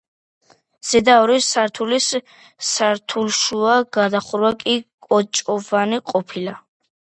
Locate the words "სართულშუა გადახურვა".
2.69-4.51